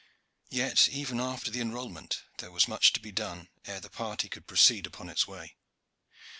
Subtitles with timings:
[0.49, 4.47] Yet, even after the enrolment, there was much to be done ere the party could
[4.47, 5.57] proceed upon its way.